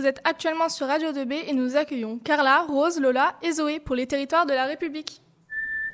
vous 0.00 0.06
êtes 0.06 0.22
actuellement 0.24 0.70
sur 0.70 0.86
Radio 0.86 1.12
2B 1.12 1.44
et 1.46 1.52
nous 1.52 1.76
accueillons 1.76 2.18
Carla, 2.24 2.62
Rose, 2.62 2.98
Lola 2.98 3.36
et 3.42 3.52
Zoé 3.52 3.80
pour 3.80 3.94
les 3.94 4.06
territoires 4.06 4.46
de 4.46 4.54
la 4.54 4.64
République. 4.64 5.20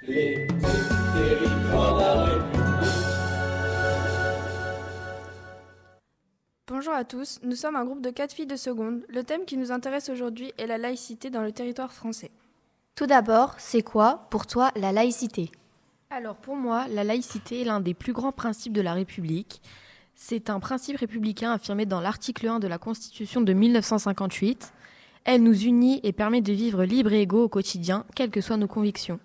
Les 0.06 0.46
territoires 0.46 1.96
de 1.96 2.00
la 2.00 2.24
République. 2.24 2.60
Bonjour 6.68 6.92
à 6.92 7.02
tous, 7.02 7.40
nous 7.42 7.56
sommes 7.56 7.74
un 7.74 7.84
groupe 7.84 8.00
de 8.00 8.10
quatre 8.10 8.32
filles 8.32 8.46
de 8.46 8.54
seconde. 8.54 9.02
Le 9.08 9.24
thème 9.24 9.44
qui 9.44 9.56
nous 9.56 9.72
intéresse 9.72 10.08
aujourd'hui 10.08 10.52
est 10.56 10.68
la 10.68 10.78
laïcité 10.78 11.28
dans 11.28 11.42
le 11.42 11.50
territoire 11.50 11.92
français. 11.92 12.30
Tout 12.94 13.06
d'abord, 13.06 13.56
c'est 13.58 13.82
quoi 13.82 14.28
pour 14.30 14.46
toi 14.46 14.70
la 14.76 14.92
laïcité? 14.92 15.50
Alors 16.10 16.36
pour 16.36 16.54
moi, 16.54 16.86
la 16.90 17.02
laïcité 17.02 17.62
est 17.62 17.64
l'un 17.64 17.80
des 17.80 17.94
plus 17.94 18.12
grands 18.12 18.30
principes 18.30 18.72
de 18.72 18.82
la 18.82 18.92
République. 18.92 19.60
C'est 20.18 20.48
un 20.48 20.60
principe 20.60 20.96
républicain 20.96 21.52
affirmé 21.52 21.84
dans 21.84 22.00
l'article 22.00 22.48
1 22.48 22.58
de 22.58 22.66
la 22.66 22.78
Constitution 22.78 23.42
de 23.42 23.52
1958. 23.52 24.72
Elle 25.24 25.42
nous 25.42 25.64
unit 25.64 26.00
et 26.04 26.12
permet 26.12 26.40
de 26.40 26.54
vivre 26.54 26.84
libre 26.84 27.12
et 27.12 27.20
égaux 27.20 27.44
au 27.44 27.48
quotidien, 27.50 28.06
quelles 28.14 28.30
que 28.30 28.40
soient 28.40 28.56
nos 28.56 28.66
convictions. 28.66 29.20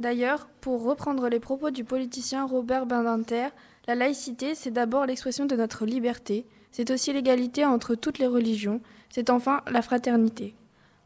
D'ailleurs, 0.00 0.48
pour 0.60 0.84
reprendre 0.84 1.30
les 1.30 1.40
propos 1.40 1.70
du 1.70 1.82
politicien 1.82 2.44
Robert 2.44 2.84
Badinter, 2.84 3.48
la 3.88 3.94
laïcité, 3.94 4.54
c'est 4.54 4.70
d'abord 4.70 5.06
l'expression 5.06 5.46
de 5.46 5.56
notre 5.56 5.86
liberté, 5.86 6.44
c'est 6.72 6.90
aussi 6.90 7.14
l'égalité 7.14 7.64
entre 7.64 7.94
toutes 7.94 8.18
les 8.18 8.26
religions, 8.26 8.82
c'est 9.08 9.30
enfin 9.30 9.62
la 9.66 9.80
fraternité. 9.80 10.54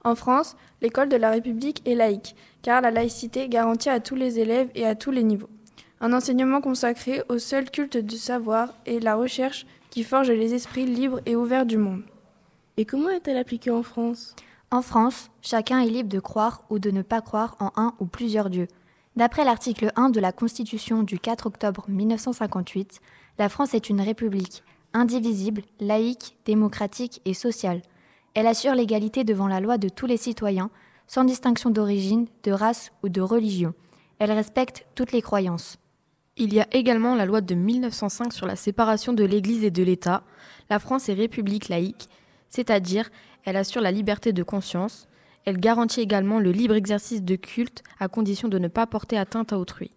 En 0.02 0.16
France, 0.16 0.56
l'école 0.82 1.09
de 1.09 1.16
la 1.16 1.30
République 1.30 1.80
est 1.88 1.95
laïque, 1.95 2.34
car 2.60 2.80
la 2.80 2.90
laïcité 2.90 3.48
garantit 3.48 3.88
à 3.88 4.00
tous 4.00 4.16
les 4.16 4.40
élèves 4.40 4.70
et 4.74 4.84
à 4.84 4.96
tous 4.96 5.12
les 5.12 5.23
niveaux 5.23 5.50
un 6.00 6.12
enseignement 6.12 6.60
consacré 6.60 7.23
au 7.28 7.38
seul 7.38 7.70
culte 7.70 7.96
du 7.96 8.16
savoir 8.16 8.74
et 8.84 9.00
la 9.00 9.14
recherche 9.14 9.66
qui 9.91 10.04
forge 10.04 10.30
les 10.30 10.54
esprits 10.54 10.84
libres 10.84 11.20
et 11.24 11.37
ouverts 11.37 11.66
du 11.66 11.78
monde. 11.78 12.02
Et 12.77 12.84
comment 12.84 13.09
est-elle 13.09 13.38
appliquée 13.38 13.70
en 13.70 13.82
France? 13.82 14.37
En 14.70 14.82
France, 14.82 15.30
chacun 15.40 15.80
est 15.80 15.88
libre 15.88 16.10
de 16.10 16.20
croire 16.20 16.64
ou 16.68 16.78
de 16.78 16.90
ne 16.90 17.02
pas 17.02 17.23
croire 17.23 17.57
en 17.60 17.70
un 17.76 17.95
ou 17.98 18.07
plusieurs 18.07 18.51
dieux. 18.51 18.68
D'après 19.16 19.45
l'article 19.45 19.93
1 19.96 20.10
de 20.10 20.20
la 20.20 20.32
Constitution 20.32 21.02
du 21.02 21.18
4 21.18 21.46
octobre 21.46 21.87
1958, 21.88 23.01
la 23.38 23.48
France 23.48 23.73
est 23.73 23.88
une 23.88 24.02
république, 24.02 24.63
indivisible, 24.92 25.63
laïque, 25.80 26.37
démocratique 26.45 27.23
et 27.24 27.32
sociale. 27.32 27.80
Elle 28.35 28.46
assure 28.46 28.74
l'égalité 28.74 29.24
devant 29.24 29.48
la 29.48 29.60
loi 29.60 29.79
de 29.79 29.88
tous 29.88 30.07
les 30.07 30.18
citoyens, 30.18 30.70
sans 31.07 31.24
distinction 31.24 31.70
d'origine, 31.70 32.26
de 32.42 32.52
race 32.52 32.92
ou 33.02 33.09
de 33.09 33.23
religion. 33.23 33.73
Elle 34.18 34.32
respecte 34.32 34.85
toutes 34.95 35.13
les 35.13 35.23
croyances. 35.23 35.79
Il 36.38 36.52
y 36.52 36.60
a 36.60 36.66
également 36.73 37.15
la 37.15 37.24
loi 37.24 37.40
de 37.40 37.54
1905 37.54 38.32
sur 38.32 38.46
la 38.46 38.56
séparation 38.56 39.15
de 39.15 39.24
l'Église 39.24 39.65
et 39.65 39.70
de 39.70 39.82
l'État. 39.82 40.23
La 40.68 40.79
France 40.79 41.09
est 41.09 41.15
république 41.15 41.70
laïque, 41.70 42.10
c'est-à-dire 42.51 43.10
elle 43.45 43.56
assure 43.56 43.80
la 43.80 43.90
liberté 43.90 44.34
de 44.34 44.42
conscience, 44.42 45.09
elle 45.46 45.59
garantit 45.59 46.01
également 46.01 46.38
le 46.38 46.51
libre 46.51 46.74
exercice 46.74 47.23
de 47.23 47.37
culte 47.37 47.82
à 48.01 48.09
condition 48.09 48.48
de 48.48 48.59
ne 48.59 48.68
pas 48.68 48.87
porter 48.87 49.16
atteinte 49.16 49.52
à 49.52 49.59
autrui. 49.59 49.92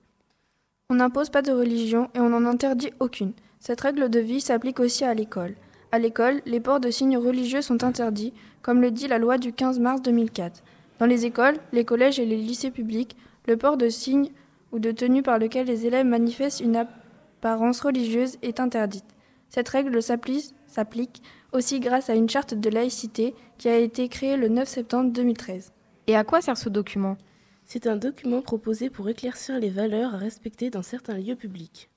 On 0.90 0.95
n'impose 0.95 1.30
pas 1.30 1.42
de 1.42 1.52
religion 1.52 2.10
et 2.16 2.20
on 2.20 2.30
n'en 2.30 2.45
interdit 2.45 2.92
aucune. 3.00 3.34
Cette 3.60 3.82
règle 3.82 4.10
de 4.10 4.20
vie 4.20 4.40
s'applique 4.40 4.80
aussi 4.80 5.04
à 5.04 5.14
l'école. 5.14 5.56
À 5.92 6.00
l'école, 6.00 6.42
les 6.45 6.60
ports 6.60 6.80
de 6.80 6.92
signes 6.92 7.17
religieux 7.17 7.62
sont 7.62 7.84
interdits, 7.84 8.34
comme 8.62 8.80
le 8.80 8.92
dit 8.92 9.08
la 9.08 9.17
loi 9.17 9.38
du 9.38 9.52
15 9.52 9.80
mars 9.80 10.02
2004. 10.04 10.64
Dans 11.00 11.06
les 11.06 11.26
écoles, 11.26 11.58
les 11.73 11.84
collèges 11.84 12.20
et 12.20 12.26
les 12.26 12.38
lycées 12.38 12.72
publics, 12.72 13.17
le 13.48 13.58
port 13.58 13.76
de 13.76 13.90
signes 13.90 14.30
ou 14.72 14.80
de 14.80 14.92
tenue 14.92 15.23
par 15.23 15.39
lequel 15.39 15.67
les 15.67 15.86
élèves 15.86 16.06
manifestent 16.06 16.59
une 16.59 16.75
apparence 16.75 17.81
religieuse 17.81 18.38
est 18.42 18.59
interdite. 18.59 19.06
Cette 19.50 19.70
règle 19.70 20.02
s'applique 20.02 21.23
aussi 21.52 21.80
grâce 21.80 22.09
à 22.09 22.16
une 22.16 22.30
charte 22.30 22.53
de 22.53 22.70
laïcité 22.70 23.34
qui 23.58 23.67
a 23.70 23.78
été 23.78 24.08
créée 24.08 24.38
le 24.38 24.48
9 24.48 24.67
septembre 24.67 25.11
2013. 25.11 25.72
Et 26.08 26.16
à 26.16 26.23
quoi 26.23 26.42
sert 26.42 26.58
ce 26.58 26.70
document? 26.70 27.17
C'est 27.66 27.88
un 27.88 27.98
document 27.98 28.42
proposé 28.42 28.89
pour 28.89 29.09
éclaircir 29.09 29.59
les 29.59 29.70
valeurs 29.70 30.16
à 30.16 30.17
respecter 30.17 30.70
dans 30.70 30.83
certains 30.83 31.17
lieux 31.17 31.36
publics. 31.36 31.89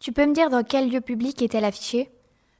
Tu 0.00 0.12
peux 0.12 0.26
me 0.26 0.34
dire 0.34 0.50
dans 0.50 0.62
quel 0.62 0.90
lieu 0.90 1.00
public 1.00 1.42
est-elle 1.42 1.64
affichée? 1.64 2.10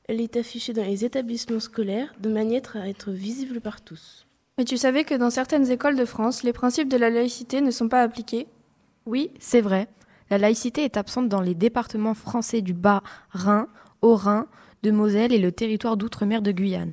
Elle 0.08 0.20
est 0.20 0.36
affichée 0.36 0.72
dans 0.72 0.84
les 0.84 1.04
établissements 1.04 1.60
scolaires 1.60 2.14
de 2.20 2.28
manière 2.28 2.62
à 2.74 2.88
être 2.88 3.12
visible 3.12 3.60
par 3.60 3.80
tous. 3.80 4.26
Mais 4.56 4.64
tu 4.64 4.76
savais 4.76 5.04
que 5.04 5.14
dans 5.14 5.30
certaines 5.30 5.70
écoles 5.70 5.96
de 5.96 6.04
France, 6.04 6.42
les 6.42 6.52
principes 6.52 6.88
de 6.88 6.96
la 6.96 7.10
laïcité 7.10 7.60
ne 7.60 7.70
sont 7.70 7.88
pas 7.88 8.02
appliqués? 8.02 8.48
Oui, 9.08 9.30
c'est 9.38 9.62
vrai. 9.62 9.88
La 10.28 10.36
laïcité 10.36 10.84
est 10.84 10.98
absente 10.98 11.30
dans 11.30 11.40
les 11.40 11.54
départements 11.54 12.12
français 12.12 12.60
du 12.60 12.74
Bas-Rhin, 12.74 13.66
Haut-Rhin, 14.02 14.48
de 14.82 14.90
Moselle 14.90 15.32
et 15.32 15.38
le 15.38 15.50
territoire 15.50 15.96
d'outre-mer 15.96 16.42
de 16.42 16.52
Guyane. 16.52 16.92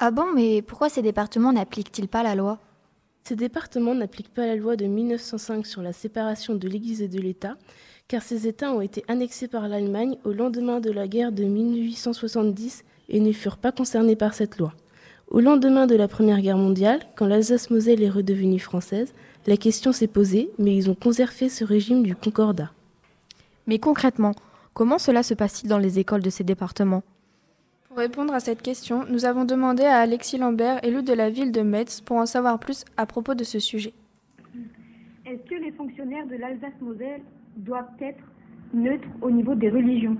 Ah 0.00 0.10
bon, 0.10 0.24
mais 0.34 0.60
pourquoi 0.60 0.88
ces 0.88 1.02
départements 1.02 1.52
n'appliquent-ils 1.52 2.08
pas 2.08 2.24
la 2.24 2.34
loi? 2.34 2.58
Ces 3.22 3.36
départements 3.36 3.94
n'appliquent 3.94 4.34
pas 4.34 4.44
la 4.44 4.56
loi 4.56 4.74
de 4.74 4.86
1905 4.86 5.64
sur 5.68 5.82
la 5.82 5.92
séparation 5.92 6.56
de 6.56 6.66
l'Église 6.66 7.00
et 7.00 7.06
de 7.06 7.20
l'État, 7.20 7.56
car 8.08 8.22
ces 8.22 8.48
États 8.48 8.72
ont 8.72 8.80
été 8.80 9.04
annexés 9.06 9.46
par 9.46 9.68
l'Allemagne 9.68 10.16
au 10.24 10.32
lendemain 10.32 10.80
de 10.80 10.90
la 10.90 11.06
guerre 11.06 11.30
de 11.30 11.44
1870 11.44 12.82
et 13.08 13.20
ne 13.20 13.30
furent 13.30 13.58
pas 13.58 13.70
concernés 13.70 14.16
par 14.16 14.34
cette 14.34 14.58
loi. 14.58 14.74
Au 15.28 15.38
lendemain 15.38 15.86
de 15.86 15.94
la 15.94 16.08
Première 16.08 16.40
Guerre 16.40 16.56
mondiale, 16.56 17.00
quand 17.14 17.26
l'Alsace-Moselle 17.26 18.02
est 18.02 18.10
redevenue 18.10 18.58
française, 18.58 19.12
la 19.46 19.56
question 19.56 19.92
s'est 19.92 20.08
posée, 20.08 20.50
mais 20.58 20.76
ils 20.76 20.90
ont 20.90 20.94
conservé 20.94 21.48
ce 21.48 21.64
régime 21.64 22.02
du 22.02 22.16
concordat. 22.16 22.72
Mais 23.66 23.78
concrètement, 23.78 24.32
comment 24.74 24.98
cela 24.98 25.22
se 25.22 25.34
passe-t-il 25.34 25.68
dans 25.68 25.78
les 25.78 25.98
écoles 25.98 26.22
de 26.22 26.30
ces 26.30 26.44
départements? 26.44 27.02
Pour 27.88 27.98
répondre 27.98 28.34
à 28.34 28.40
cette 28.40 28.62
question, 28.62 29.04
nous 29.08 29.24
avons 29.24 29.44
demandé 29.44 29.84
à 29.84 29.98
Alexis 29.98 30.38
Lambert, 30.38 30.84
élu 30.84 31.02
de 31.02 31.12
la 31.12 31.30
ville 31.30 31.52
de 31.52 31.62
Metz, 31.62 32.00
pour 32.00 32.16
en 32.16 32.26
savoir 32.26 32.58
plus 32.58 32.84
à 32.96 33.06
propos 33.06 33.34
de 33.34 33.44
ce 33.44 33.58
sujet. 33.58 33.94
Est-ce 35.24 35.48
que 35.48 35.54
les 35.54 35.72
fonctionnaires 35.72 36.26
de 36.26 36.36
l'Alsace-Moselle 36.36 37.22
doivent 37.56 37.88
être 38.00 38.22
neutres 38.74 39.08
au 39.22 39.30
niveau 39.30 39.54
des 39.54 39.70
religions? 39.70 40.16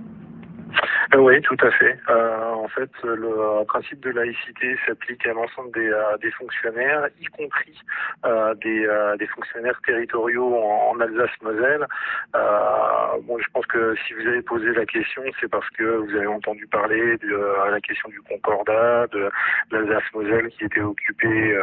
Euh, 1.13 1.19
oui, 1.19 1.41
tout 1.41 1.57
à 1.61 1.71
fait. 1.71 1.97
Euh, 2.09 2.51
en 2.51 2.67
fait, 2.67 2.89
le 3.03 3.63
principe 3.65 4.01
de 4.01 4.09
laïcité 4.09 4.75
s'applique 4.85 5.25
à 5.25 5.33
l'ensemble 5.33 5.71
des, 5.71 5.87
euh, 5.87 6.17
des, 6.17 6.31
fonctionnaires, 6.31 7.07
y 7.21 7.25
compris 7.27 7.79
euh, 8.25 8.53
des, 8.55 8.85
euh, 8.85 9.15
des, 9.15 9.27
fonctionnaires 9.27 9.79
territoriaux 9.85 10.53
en, 10.55 10.99
Alsace-Moselle. 10.99 11.85
bon, 12.33 13.37
je 13.39 13.49
pense 13.53 13.65
que 13.67 13.95
si 14.05 14.13
vous 14.13 14.27
avez 14.27 14.41
posé 14.41 14.73
la 14.73 14.85
question, 14.85 15.23
c'est 15.39 15.49
parce 15.49 15.69
que 15.71 15.83
vous 15.83 16.15
avez 16.15 16.27
entendu 16.27 16.67
parler 16.67 17.17
de 17.17 17.71
la 17.71 17.79
question 17.79 18.09
du 18.09 18.21
concordat, 18.21 19.07
de 19.07 19.29
l'Alsace-Moselle 19.71 20.49
qui 20.49 20.65
était 20.65 20.81
occupée 20.81 21.57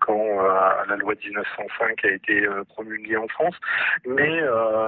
quand 0.00 0.42
la 0.88 0.96
loi 0.96 1.14
de 1.14 1.20
1905 1.20 2.04
a 2.04 2.08
été 2.08 2.46
promulguée 2.68 3.16
en 3.16 3.28
France. 3.28 3.56
Mais 4.06 4.42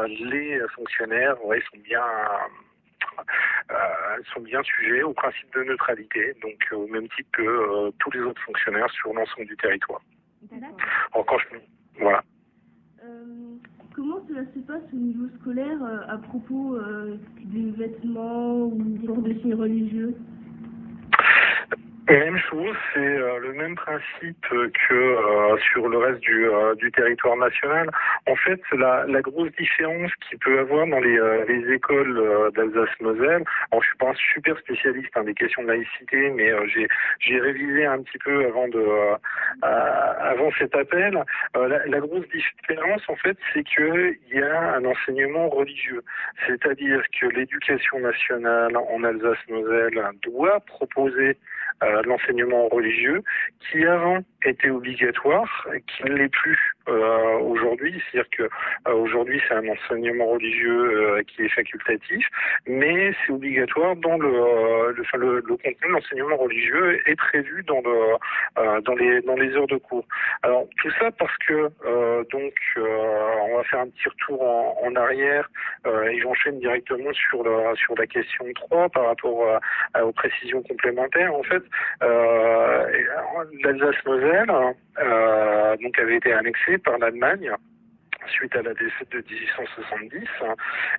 les 0.09 0.61
fonctionnaires, 0.75 1.43
ouais, 1.45 1.61
sont 1.73 1.81
bien 1.83 2.03
sont 4.35 4.41
bien 4.41 4.63
sujets 4.63 5.03
au 5.03 5.13
principe 5.13 5.53
de 5.55 5.65
neutralité, 5.65 6.35
donc 6.43 6.59
euh, 6.73 6.77
au 6.77 6.87
même 6.89 7.09
titre 7.09 7.31
que 7.33 7.43
euh, 7.43 7.91
tous 7.99 8.11
les 8.13 8.21
autres 8.21 8.43
fonctionnaires 8.43 8.91
sur 8.91 9.13
l'ensemble 9.15 9.47
du 9.47 9.57
territoire. 9.57 10.01
Encore, 11.13 11.41
voilà. 11.99 12.23
comment 13.95 14.25
cela 14.27 14.43
se 14.55 14.61
passe 14.61 14.83
au 14.93 14.97
niveau 14.97 15.29
scolaire 15.41 15.79
à 16.09 16.17
propos 16.17 16.79
des 17.45 17.71
vêtements 17.73 18.63
ou 18.63 18.83
des 18.83 19.35
de 19.35 19.41
signes 19.41 19.55
religieux? 19.55 20.15
Même 22.19 22.39
chose, 22.39 22.77
c'est 22.93 22.99
euh, 22.99 23.39
le 23.39 23.53
même 23.53 23.75
principe 23.75 24.47
que 24.49 24.95
euh, 24.95 25.57
sur 25.73 25.89
le 25.89 25.99
reste 25.99 26.21
du, 26.21 26.49
euh, 26.49 26.75
du, 26.75 26.91
territoire 26.91 27.37
national. 27.37 27.89
En 28.27 28.35
fait, 28.37 28.61
la, 28.73 29.05
la 29.07 29.21
grosse 29.21 29.53
différence 29.53 30.11
qu'il 30.17 30.39
peut 30.39 30.59
avoir 30.59 30.87
dans 30.87 30.99
les, 30.99 31.19
les 31.49 31.73
écoles 31.73 32.51
d'Alsace-Moselle, 32.55 33.45
alors 33.71 33.83
je 33.83 33.89
suis 33.89 33.99
pas 33.99 34.11
un 34.11 34.15
super 34.15 34.59
spécialiste 34.59 35.11
hein, 35.17 35.25
des 35.25 35.35
questions 35.35 35.63
de 35.63 35.69
laïcité, 35.69 36.31
mais 36.31 36.53
j'ai 37.21 37.41
révisé 37.41 37.87
un 37.87 38.03
petit 38.03 38.19
peu 38.19 38.45
avant 38.47 38.69
de 38.69 38.83
cet 40.59 40.75
appel. 40.75 41.23
La, 41.55 42.01
grosse 42.01 42.27
différence, 42.29 43.03
en 43.09 43.17
fait, 43.17 43.37
c'est 43.53 43.65
que 43.65 44.17
il 44.31 44.39
y 44.39 44.43
a 44.43 44.75
un 44.75 44.85
enseignement 44.85 45.49
religieux, 45.49 46.03
c'est-à-dire 46.47 47.03
que 47.19 47.27
l'éducation 47.27 48.01
nationale 48.01 48.77
en 48.77 49.05
Alsace-Moselle 49.05 50.01
doit 50.23 50.61
proposer 50.61 51.37
l'enseignement 52.09 52.69
religieux 52.69 53.23
qui 53.61 53.85
avant 53.85 54.19
était 54.45 54.71
obligatoire, 54.71 55.69
qui 55.87 56.05
ne 56.05 56.15
l'est 56.15 56.29
plus 56.29 56.59
euh, 56.89 57.39
aujourd'hui. 57.41 58.03
C'est-à-dire 58.11 58.31
que 58.31 58.43
euh, 58.89 58.95
aujourd'hui 58.95 59.41
c'est 59.47 59.55
un 59.55 59.69
enseignement 59.69 60.27
religieux 60.27 61.23
qui 61.29 61.43
est 61.45 61.49
facultatif, 61.49 62.27
mais 62.67 63.13
c'est 63.27 63.33
obligatoire 63.33 63.97
dans 63.97 64.17
le 64.17 64.93
le, 64.93 65.19
le, 65.19 65.35
le 65.41 65.57
contenu 65.57 65.89
de 65.89 65.93
l'enseignement 65.93 66.37
religieux 66.37 67.01
est 67.07 67.17
prévu 67.17 67.63
dans 67.65 67.81
le 67.81 68.81
dans 68.81 68.95
les 68.95 69.21
dans 69.23 69.37
les 69.37 69.55
heures 69.57 69.67
de 69.67 69.77
cours. 69.77 70.07
Alors 70.43 70.67
tout 70.79 70.91
ça 70.99 71.11
parce 71.13 71.37
que 71.47 71.71
donc 72.33 72.55
on 72.77 73.57
va 73.57 73.65
faire 73.65 73.81
un 73.81 73.89
petit 73.89 74.09
retour 74.09 74.43
en, 74.43 74.79
en 74.83 74.97
arrière 74.97 75.51
et 75.87 76.21
j'enchaîne 76.21 76.59
directement 76.61 77.13
sur 77.13 77.45
la 77.45 77.75
sur 77.77 77.95
la 77.97 78.07
question 78.07 78.45
3 78.55 78.89
par 78.89 79.07
rapport 79.07 79.61
aux 80.03 80.13
précisions 80.13 80.63
complémentaires. 80.63 81.35
En 81.35 81.43
fait, 81.43 81.63
euh, 82.03 82.87
l'Alsace-Moselle 83.63 84.30
euh, 84.99 85.77
donc 85.83 85.99
avait 85.99 86.17
été 86.17 86.33
annexée 86.33 86.79
par 86.79 86.99
l'Allemagne 86.99 87.51
suite 88.29 88.55
à 88.57 88.63
la 88.63 88.75
défaite 88.75 89.11
de 89.11 89.19
1870 89.19 90.29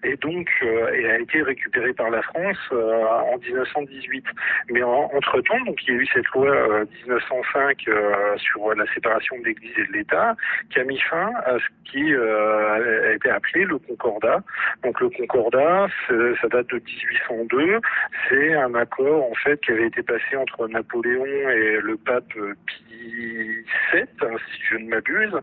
et 0.04 0.16
donc 0.18 0.50
euh, 0.64 0.94
et 0.94 1.10
a 1.10 1.20
été 1.20 1.42
récupérée 1.42 1.94
par 1.94 2.10
la 2.10 2.22
France 2.22 2.58
euh, 2.72 3.06
en 3.06 3.38
1918. 3.38 4.26
Mais 4.70 4.84
entre 4.84 5.42
temps, 5.42 5.60
donc 5.66 5.78
il 5.84 5.94
y 5.94 5.98
a 5.98 6.02
eu 6.02 6.08
cette 6.08 6.28
loi 6.30 6.84
1905 7.06 7.88
euh, 7.88 8.38
sur 8.38 8.74
la 8.74 8.86
séparation 8.94 9.38
de 9.40 9.46
l'Église 9.46 9.78
et 9.78 9.88
de 9.88 9.94
l'État 9.94 10.36
qui 10.70 10.80
a 10.80 10.84
mis 10.84 11.00
fin 11.00 11.32
à 11.46 11.58
ce 11.58 11.92
qui 11.92 12.14
a 12.14 13.14
été 13.14 13.30
appelé 13.30 13.66
le 13.66 13.78
Concordat. 13.78 14.42
Donc 14.84 15.00
le 15.02 15.10
Concordat, 15.10 15.88
ça 16.08 16.48
date 16.48 16.68
de 16.68 16.80
1802. 16.80 17.80
C'est 18.30 18.54
un 18.54 18.74
accord 18.76 19.30
en 19.30 19.36
fait 19.36 19.60
qui 19.62 19.72
avait 19.72 19.88
été 19.88 20.02
passé 20.04 20.36
entre 20.38 20.68
Napoléon 20.68 21.26
et 21.26 21.80
le 21.82 21.98
pape 21.98 22.34
Pie 22.66 23.66
VII, 23.94 24.04
hein, 24.22 24.36
si 24.54 24.62
je 24.70 24.78
ne 24.78 24.90
m'abuse, 24.90 25.34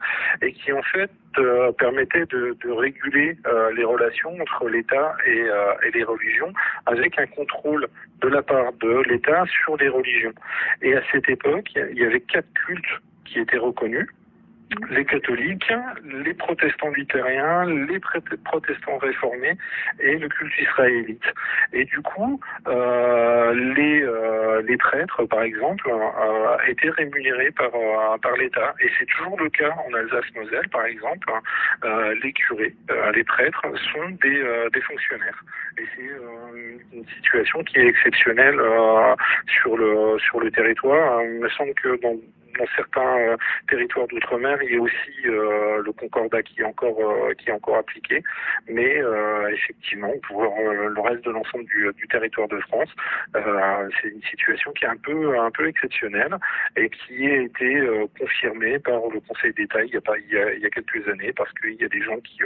et 0.42 0.52
qui 0.52 0.72
en 0.72 0.82
fait 0.82 1.10
euh, 1.36 1.72
permettait 1.72 2.26
de, 2.26 2.56
réguler 2.70 3.36
euh, 3.46 3.70
les 3.72 3.84
relations 3.84 4.34
entre 4.40 4.68
l'État 4.68 5.16
et, 5.26 5.42
euh, 5.42 5.72
et, 5.86 5.90
les 5.92 6.02
religions 6.02 6.52
avec 6.86 7.18
un 7.18 7.26
contrôle 7.26 7.86
de 8.20 8.28
la 8.28 8.42
part 8.42 8.72
de 8.80 9.02
l'État 9.08 9.44
sur 9.46 9.76
les 9.76 9.88
religions. 9.88 10.32
Et 10.82 10.96
à 10.96 11.02
cette 11.12 11.28
époque, 11.28 11.70
il 11.74 11.98
y 11.98 12.04
avait 12.04 12.20
quatre 12.20 12.48
cultes 12.66 13.00
qui 13.24 13.40
étaient 13.40 13.58
reconnus 13.58 14.08
les 14.90 15.04
catholiques, 15.04 15.72
les 16.04 16.34
protestants 16.34 16.90
luthériens, 16.90 17.64
les 17.64 17.98
protestants 17.98 18.98
réformés 18.98 19.56
et 20.00 20.18
le 20.18 20.28
culte 20.28 20.58
israélite. 20.60 21.24
Et 21.72 21.84
du 21.84 22.00
coup, 22.00 22.40
euh, 22.66 23.54
les, 23.74 24.02
euh, 24.02 24.62
les 24.62 24.76
prêtres, 24.76 25.24
par 25.24 25.42
exemple, 25.42 25.88
euh, 25.88 26.56
étaient 26.66 26.90
rémunérés 26.90 27.50
par, 27.52 27.70
euh, 27.74 28.18
par 28.18 28.32
l'État. 28.36 28.74
Et 28.80 28.90
c'est 28.98 29.06
toujours 29.06 29.40
le 29.40 29.48
cas 29.50 29.74
en 29.86 29.94
Alsace-Moselle, 29.94 30.68
par 30.68 30.84
exemple. 30.84 31.30
Euh, 31.84 32.14
les 32.22 32.32
curés, 32.32 32.74
euh, 32.90 33.12
les 33.12 33.24
prêtres 33.24 33.62
sont 33.92 34.08
des, 34.22 34.68
des 34.72 34.80
fonctionnaires. 34.82 35.42
Et 35.78 35.84
c'est 35.94 36.96
une 36.96 37.06
situation 37.16 37.62
qui 37.62 37.78
est 37.78 37.86
exceptionnelle 37.86 38.60
sur 39.46 39.76
le 39.76 40.18
sur 40.18 40.40
le 40.40 40.50
territoire. 40.50 41.22
Il 41.22 41.40
me 41.40 41.48
semble 41.50 41.72
que 41.74 42.00
dans 42.00 42.16
dans 42.58 42.66
certains 42.76 43.18
euh, 43.18 43.36
territoires 43.68 44.06
d'outre-mer, 44.08 44.58
il 44.62 44.72
y 44.72 44.76
a 44.76 44.80
aussi 44.80 45.12
euh, 45.26 45.82
le 45.82 45.92
concordat 45.92 46.42
qui 46.42 46.60
est 46.60 46.64
encore 46.64 46.98
euh, 47.00 47.32
qui 47.34 47.48
est 47.48 47.52
encore 47.52 47.76
appliqué, 47.76 48.22
mais 48.68 49.00
effectivement 49.52 50.12
pour 50.26 50.42
le 50.42 51.00
reste 51.00 51.24
de 51.24 51.30
l'ensemble 51.30 51.64
du, 51.64 52.08
territoire 52.08 52.48
de 52.48 52.58
France, 52.60 52.88
c'est 53.34 54.08
une 54.08 54.22
situation 54.22 54.72
qui 54.72 54.84
est 54.84 54.88
un 54.88 54.96
peu 54.96 55.38
un 55.38 55.50
peu 55.50 55.68
exceptionnelle 55.68 56.36
et 56.76 56.88
qui 56.90 57.26
a 57.26 57.36
été 57.42 57.80
confirmée 58.18 58.78
par 58.78 59.00
le 59.12 59.20
Conseil 59.20 59.52
d'État 59.54 59.84
il 59.84 59.92
y 59.92 59.96
a 59.96 60.00
il 60.56 60.60
y 60.62 60.66
a, 60.66 60.70
quelques 60.70 61.06
années 61.08 61.32
parce 61.32 61.52
qu'il 61.54 61.74
y 61.74 61.84
a 61.84 61.88
des 61.88 62.02
gens 62.02 62.18
qui 62.20 62.40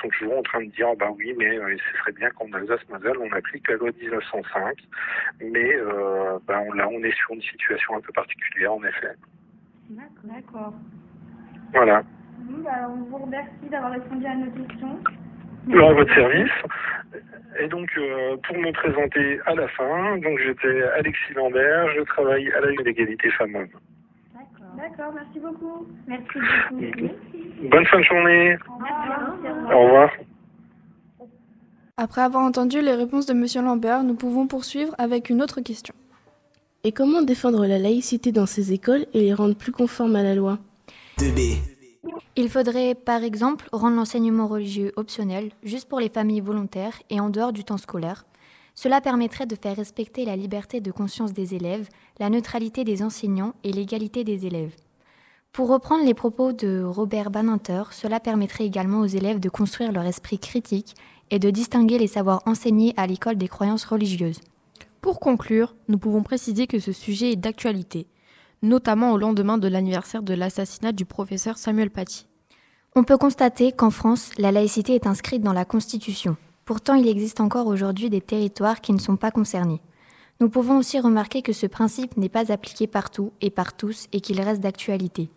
sont 0.00 0.08
toujours 0.08 0.38
en 0.38 0.42
train 0.42 0.60
de 0.60 0.70
dire 0.70 0.94
bah 0.96 1.10
oui 1.16 1.34
mais 1.36 1.56
ce 1.56 1.98
serait 1.98 2.12
bien 2.12 2.30
qu'en 2.30 2.52
Alsace-Moselle 2.52 3.18
on 3.18 3.32
applique 3.32 3.68
la 3.68 3.76
loi 3.76 3.90
de 3.90 3.98
1905, 3.98 4.76
mais 5.40 5.76
bah, 6.46 6.62
là 6.74 6.88
on 6.88 7.02
est 7.02 7.16
sur 7.16 7.34
une 7.34 7.42
situation 7.42 7.96
un 7.96 8.00
peu 8.00 8.12
particulière 8.12 8.72
en 8.72 8.84
effet. 8.84 9.14
D'accord. 9.90 10.72
Voilà. 11.72 12.02
Bah, 12.64 12.70
on 12.90 13.02
vous 13.10 13.18
remercie 13.18 13.68
d'avoir 13.70 13.92
répondu 13.92 14.26
à 14.26 14.34
nos 14.34 14.50
questions. 14.50 14.98
À 15.70 15.92
votre 15.92 16.14
service. 16.14 16.50
Et 17.60 17.68
donc, 17.68 17.88
euh, 17.98 18.36
pour 18.46 18.56
me 18.56 18.72
présenter 18.72 19.40
à 19.46 19.54
la 19.54 19.68
fin, 19.68 20.16
donc 20.18 20.38
j'étais 20.38 20.82
Alexis 20.96 21.34
Lambert, 21.34 21.88
je 21.96 22.02
travaille 22.02 22.50
à 22.52 22.60
la 22.60 22.70
Ligue 22.70 22.84
d'égalité 22.84 23.30
femmes-hommes. 23.30 23.68
D'accord, 24.76 25.12
merci 25.12 25.40
beaucoup. 25.40 25.86
Merci 26.06 26.38
beaucoup. 26.38 27.68
Bonne 27.68 27.86
fin 27.86 27.98
de 27.98 28.04
journée. 28.04 28.56
Au 28.68 28.74
revoir. 28.74 29.72
Au 29.72 29.84
revoir. 29.84 30.10
Après 31.96 32.20
avoir 32.20 32.44
entendu 32.44 32.80
les 32.80 32.94
réponses 32.94 33.26
de 33.26 33.34
Monsieur 33.34 33.60
Lambert, 33.60 34.04
nous 34.04 34.14
pouvons 34.14 34.46
poursuivre 34.46 34.94
avec 34.98 35.30
une 35.30 35.42
autre 35.42 35.60
question. 35.60 35.94
Et 36.84 36.92
comment 36.92 37.22
défendre 37.22 37.66
la 37.66 37.78
laïcité 37.78 38.30
dans 38.30 38.46
ces 38.46 38.72
écoles 38.72 39.06
et 39.12 39.20
les 39.20 39.34
rendre 39.34 39.56
plus 39.56 39.72
conformes 39.72 40.14
à 40.14 40.22
la 40.22 40.36
loi 40.36 40.58
Il 42.36 42.48
faudrait, 42.48 42.94
par 42.94 43.24
exemple, 43.24 43.68
rendre 43.72 43.96
l'enseignement 43.96 44.46
religieux 44.46 44.92
optionnel, 44.94 45.50
juste 45.64 45.88
pour 45.88 45.98
les 45.98 46.08
familles 46.08 46.40
volontaires 46.40 47.02
et 47.10 47.18
en 47.18 47.30
dehors 47.30 47.52
du 47.52 47.64
temps 47.64 47.78
scolaire. 47.78 48.26
Cela 48.76 49.00
permettrait 49.00 49.46
de 49.46 49.56
faire 49.56 49.74
respecter 49.74 50.24
la 50.24 50.36
liberté 50.36 50.80
de 50.80 50.92
conscience 50.92 51.32
des 51.32 51.56
élèves, 51.56 51.88
la 52.20 52.30
neutralité 52.30 52.84
des 52.84 53.02
enseignants 53.02 53.54
et 53.64 53.72
l'égalité 53.72 54.22
des 54.22 54.46
élèves. 54.46 54.76
Pour 55.50 55.68
reprendre 55.68 56.04
les 56.04 56.14
propos 56.14 56.52
de 56.52 56.84
Robert 56.84 57.32
Baninter, 57.32 57.82
cela 57.90 58.20
permettrait 58.20 58.66
également 58.66 59.00
aux 59.00 59.06
élèves 59.06 59.40
de 59.40 59.48
construire 59.48 59.90
leur 59.90 60.04
esprit 60.04 60.38
critique 60.38 60.94
et 61.32 61.40
de 61.40 61.50
distinguer 61.50 61.98
les 61.98 62.06
savoirs 62.06 62.42
enseignés 62.46 62.94
à 62.96 63.08
l'école 63.08 63.36
des 63.36 63.48
croyances 63.48 63.84
religieuses. 63.84 64.40
Pour 65.00 65.20
conclure, 65.20 65.76
nous 65.86 65.98
pouvons 65.98 66.24
préciser 66.24 66.66
que 66.66 66.80
ce 66.80 66.92
sujet 66.92 67.32
est 67.32 67.36
d'actualité, 67.36 68.08
notamment 68.62 69.12
au 69.12 69.18
lendemain 69.18 69.56
de 69.56 69.68
l'anniversaire 69.68 70.22
de 70.22 70.34
l'assassinat 70.34 70.92
du 70.92 71.04
professeur 71.04 71.56
Samuel 71.56 71.90
Paty. 71.90 72.26
On 72.96 73.04
peut 73.04 73.16
constater 73.16 73.70
qu'en 73.70 73.90
France, 73.90 74.32
la 74.38 74.50
laïcité 74.50 74.96
est 74.96 75.06
inscrite 75.06 75.42
dans 75.42 75.52
la 75.52 75.64
Constitution. 75.64 76.36
Pourtant, 76.64 76.94
il 76.94 77.06
existe 77.06 77.40
encore 77.40 77.68
aujourd'hui 77.68 78.10
des 78.10 78.20
territoires 78.20 78.80
qui 78.80 78.92
ne 78.92 78.98
sont 78.98 79.16
pas 79.16 79.30
concernés. 79.30 79.80
Nous 80.40 80.48
pouvons 80.48 80.78
aussi 80.78 80.98
remarquer 80.98 81.42
que 81.42 81.52
ce 81.52 81.66
principe 81.66 82.16
n'est 82.16 82.28
pas 82.28 82.50
appliqué 82.50 82.88
partout 82.88 83.32
et 83.40 83.50
par 83.50 83.76
tous 83.76 84.08
et 84.12 84.20
qu'il 84.20 84.40
reste 84.40 84.60
d'actualité. 84.60 85.30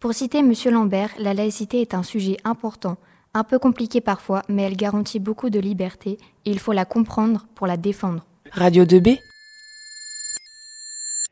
Pour 0.00 0.14
citer 0.14 0.38
M. 0.38 0.52
Lambert, 0.70 1.10
la 1.18 1.32
laïcité 1.32 1.80
est 1.80 1.94
un 1.94 2.02
sujet 2.02 2.36
important, 2.44 2.96
un 3.34 3.44
peu 3.44 3.58
compliqué 3.58 4.00
parfois, 4.00 4.42
mais 4.48 4.62
elle 4.62 4.76
garantit 4.76 5.20
beaucoup 5.20 5.48
de 5.48 5.60
liberté 5.60 6.18
et 6.44 6.50
il 6.50 6.58
faut 6.58 6.72
la 6.72 6.84
comprendre 6.84 7.46
pour 7.54 7.66
la 7.66 7.76
défendre. 7.76 8.24
Radio 8.52 8.84
2B 8.84 9.22